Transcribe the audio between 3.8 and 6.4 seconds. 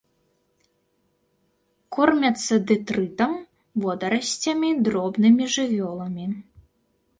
водарасцямі, дробнымі жывёламі.